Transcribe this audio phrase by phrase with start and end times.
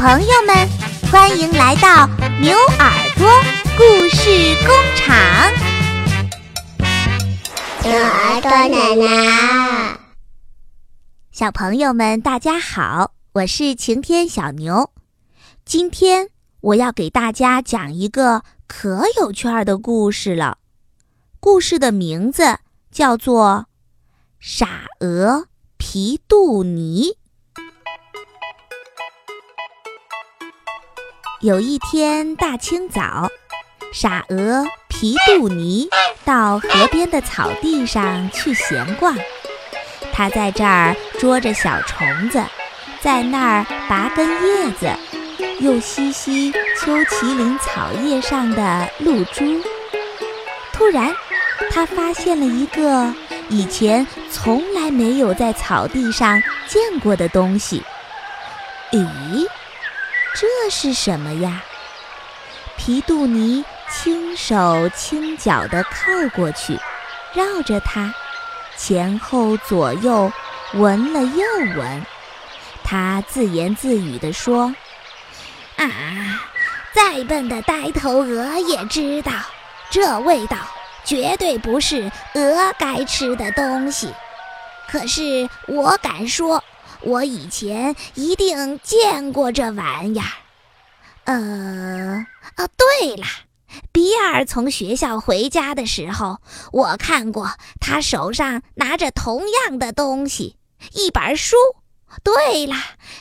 [0.00, 0.56] 朋友们，
[1.12, 2.06] 欢迎来到
[2.40, 3.28] 牛耳朵
[3.76, 5.14] 故事工厂。
[7.82, 9.98] 牛耳朵奶奶，
[11.30, 14.90] 小朋友们，大家好，我是晴天小牛。
[15.66, 16.30] 今天
[16.62, 20.56] 我要给大家讲一个可有趣儿的故事了。
[21.40, 22.60] 故事的名字
[22.90, 23.66] 叫做
[24.40, 27.16] 《傻鹅皮杜尼》。
[31.40, 33.26] 有一天大清早，
[33.94, 35.88] 傻鹅皮杜尼
[36.22, 39.16] 到河边的草地上去闲逛。
[40.12, 42.44] 他在这儿捉着小虫子，
[43.00, 44.90] 在那儿拔根叶子，
[45.60, 49.62] 又吸吸秋麒麟草叶上的露珠。
[50.74, 51.10] 突然，
[51.70, 53.10] 他发现了一个
[53.48, 56.38] 以前从来没有在草地上
[56.68, 57.82] 见过的东西。
[58.92, 59.48] 咦？
[60.34, 61.62] 这是什么呀？
[62.76, 66.78] 皮杜尼轻手轻脚地靠过去，
[67.34, 68.14] 绕着它，
[68.76, 70.32] 前后左右
[70.72, 71.44] 闻了又
[71.76, 72.06] 闻。
[72.82, 74.74] 他自言自语地说
[75.76, 75.86] ：“啊，
[76.94, 79.32] 再笨的呆头鹅也知道，
[79.90, 80.56] 这味道
[81.04, 84.12] 绝对不是鹅该吃的东西。
[84.88, 86.64] 可是我敢说。”
[87.02, 90.26] 我以前一定见过这玩意儿。
[91.24, 92.26] 呃，
[92.56, 93.24] 哦，对了，
[93.92, 96.38] 比尔从学校回家的时候，
[96.72, 100.56] 我看过他手上拿着同样的东西，
[100.92, 101.56] 一本书。
[102.24, 102.74] 对了，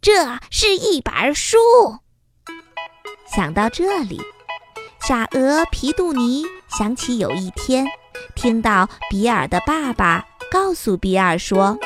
[0.00, 1.56] 这是一本书。
[3.32, 4.20] 想到这里，
[5.06, 7.86] 傻鹅皮杜尼想起有一天，
[8.34, 11.78] 听到比尔的爸爸告诉比尔说。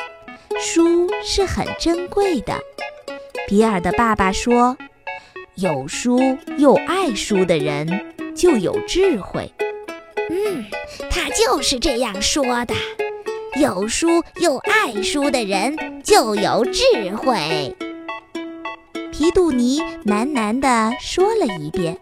[0.59, 2.59] 书是很珍贵的，
[3.47, 4.75] 比尔的爸爸说
[5.55, 6.19] ：“有书
[6.57, 7.87] 又爱书的人
[8.35, 9.53] 就有智慧。”
[10.29, 10.65] 嗯，
[11.09, 12.73] 他就是这样说的。
[13.59, 17.75] 有书又爱书的人就有智慧。
[19.11, 21.97] 皮杜尼喃喃地说了一遍，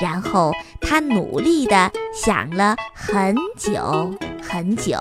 [0.00, 4.96] 然后他努力地想了很久很久，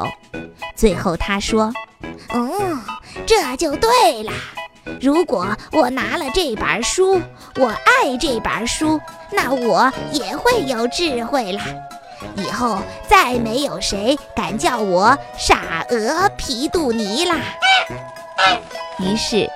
[0.75, 1.73] 最后他说。
[3.31, 4.33] 这就对了。
[4.99, 7.21] 如果我拿了这本书，
[7.55, 8.99] 我爱这本书，
[9.31, 11.61] 那我也会有智慧了。
[12.35, 17.37] 以后再没有谁敢叫我傻鹅皮杜尼啦。
[18.99, 19.49] 于是，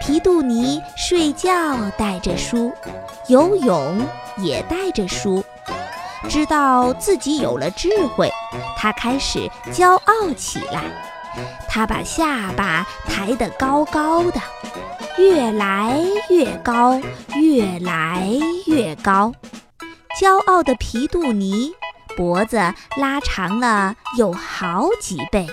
[0.00, 1.50] 皮杜尼睡觉
[1.98, 2.72] 带着书，
[3.26, 4.00] 游泳
[4.38, 5.44] 也带着书。
[6.26, 8.32] 知道自己有了智慧，
[8.78, 10.80] 他开始骄傲起来。
[11.68, 14.40] 他把下巴抬得高高的，
[15.18, 17.00] 越来越高，
[17.36, 18.28] 越来
[18.66, 19.32] 越高。
[20.20, 21.72] 骄傲的皮杜尼
[22.16, 22.56] 脖子
[22.96, 25.46] 拉长了有好几倍。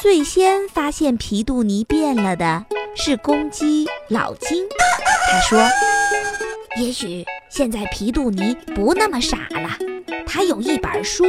[0.00, 2.64] 最先发现皮杜尼变了的
[2.96, 4.66] 是公鸡老金。
[5.30, 5.62] 他说
[6.82, 9.78] ：“也许现在皮杜尼不那么傻了，
[10.26, 11.24] 他有一本书。”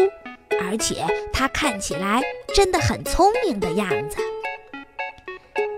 [0.62, 2.22] 而且他看起来
[2.54, 4.18] 真的很聪明的样子。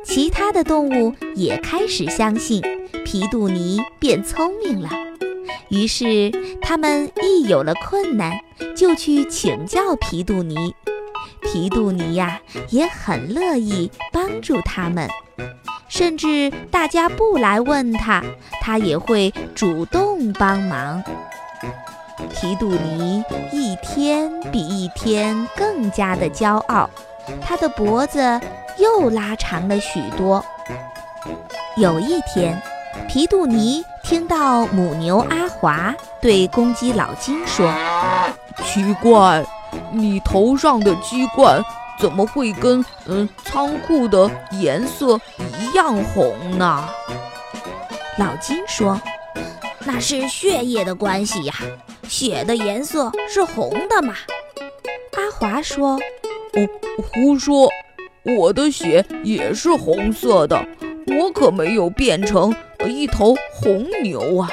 [0.03, 2.62] 其他的动物也开始相信
[3.03, 4.90] 皮杜尼变聪明了，
[5.69, 6.31] 于是
[6.62, 8.40] 他们一有了困难
[8.75, 10.74] 就去请教皮杜尼。
[11.42, 15.09] 皮杜尼呀也很乐意帮助他们，
[15.88, 18.24] 甚至大家不来问他，
[18.62, 21.03] 他也会主动帮忙。
[22.34, 26.90] 皮杜尼一天比一天更加的骄傲，
[27.42, 28.40] 他的脖子
[28.78, 30.44] 又拉长了许多。
[31.78, 32.62] 有一天，
[33.08, 37.74] 皮杜尼听到母牛阿华对公鸡老金说
[38.64, 39.44] ：“奇怪，
[39.92, 41.62] 你头上的鸡冠
[42.00, 45.19] 怎么会跟嗯仓库的颜色
[45.60, 46.88] 一样红呢？”
[48.18, 49.01] 老金说
[49.84, 51.54] ：“那是血液的关系呀。”
[52.07, 54.16] 血的颜色是红的吗？
[55.18, 56.00] 阿华说
[56.54, 56.68] ：“哦，
[56.98, 57.69] 胡说！
[58.24, 60.66] 我的血也是红色的，
[61.07, 62.56] 我可没有变成
[62.88, 64.50] 一头红牛啊！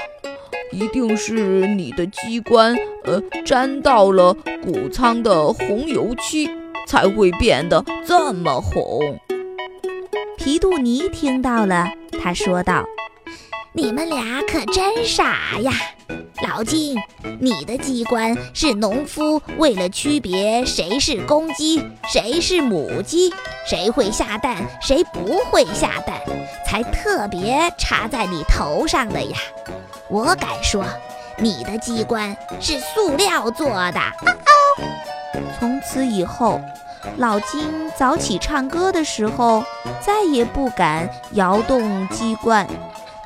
[0.70, 6.50] 一定是你的机关呃沾到了谷仓的红油漆，
[6.86, 9.00] 才会变得这么红。”
[10.36, 11.88] 皮杜尼听到了，
[12.20, 12.84] 他说道
[13.72, 15.72] ：“你们俩可真傻呀！”
[16.42, 16.96] 老金，
[17.38, 23.32] 你的机关是农夫为了区别谁是公鸡，谁是母鸡，
[23.64, 26.20] 谁会下蛋，谁不会下蛋，
[26.66, 29.36] 才特别插在你头上的呀。
[30.08, 30.84] 我敢说，
[31.38, 34.00] 你的机关是塑料做的。
[35.58, 36.60] 从此以后，
[37.18, 39.64] 老金早起唱歌的时候，
[40.00, 42.68] 再也不敢摇动鸡冠，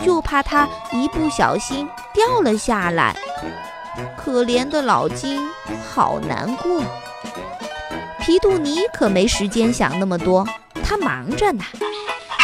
[0.04, 3.14] 就怕它一不小心掉了下来。
[4.16, 5.46] 可怜的老金，
[5.88, 6.82] 好难过。
[8.20, 10.44] 皮杜尼可没时间想那么多，
[10.82, 11.62] 他忙着呢。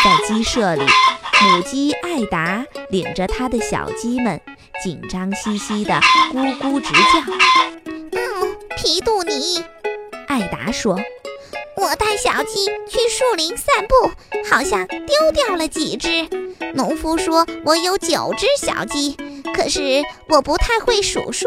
[0.04, 4.40] 在鸡舍里，母鸡艾达领着它的小鸡们，
[4.84, 6.00] 紧张兮兮地
[6.32, 7.32] 咕咕直叫。
[7.86, 9.64] 嗯，皮杜尼，
[10.28, 10.98] 艾达说
[11.76, 14.10] ：“我带小鸡去树林散步，
[14.50, 16.28] 好像丢掉了几只。
[16.74, 19.16] 农夫说我有九只小鸡。”
[19.54, 21.46] 可是我不太会数数，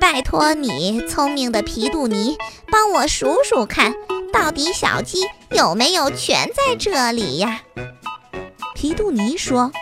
[0.00, 2.36] 拜托你，聪明的皮杜尼，
[2.70, 3.94] 帮我数数看，
[4.32, 7.60] 到底小鸡有没有全在这里呀？
[8.74, 9.72] 皮杜尼说：“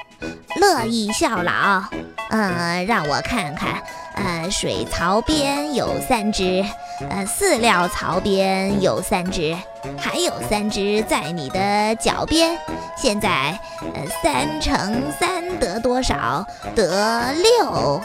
[0.61, 1.83] 乐意效劳。
[2.31, 3.83] 嗯，让我看看，
[4.15, 6.65] 呃，水槽边有三只，
[7.11, 9.57] 呃，饲料槽边有三只，
[9.99, 12.57] 还有三只在你的脚边。
[12.97, 13.59] 现在，
[13.95, 16.47] 呃，三乘三得多少？
[16.75, 18.01] 得六。”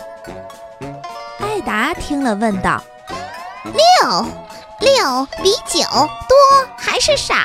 [1.40, 2.82] 艾达听了问道
[3.64, 4.26] ：“六，
[4.80, 7.36] 六比九多还是少？”“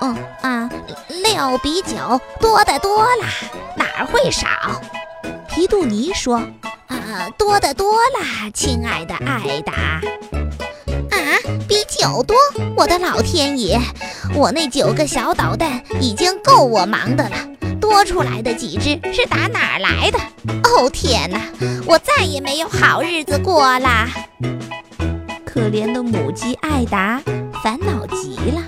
[0.00, 0.68] 嗯啊，
[1.08, 3.28] 六比九多得多啦，
[3.76, 4.46] 哪会少？”
[5.48, 6.42] 皮杜尼说
[6.88, 9.72] ：“啊，多得多啦，亲爱的艾达。
[9.72, 11.18] 啊，
[11.68, 12.36] 比九多！
[12.76, 13.80] 我的老天爷，
[14.34, 17.36] 我那九个小捣蛋已经够我忙的了，
[17.80, 20.18] 多出来的几只是打哪儿来的？
[20.64, 21.40] 哦天哪，
[21.86, 24.08] 我再也没有好日子过啦！
[25.44, 27.20] 可怜的母鸡艾达
[27.64, 28.62] 烦恼极了。